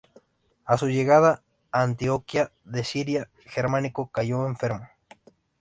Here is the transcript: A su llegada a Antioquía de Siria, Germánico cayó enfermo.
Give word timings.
A 0.65 0.79
su 0.79 0.89
llegada 0.89 1.43
a 1.71 1.83
Antioquía 1.83 2.51
de 2.63 2.83
Siria, 2.83 3.29
Germánico 3.45 4.07
cayó 4.09 4.47
enfermo. 4.47 4.87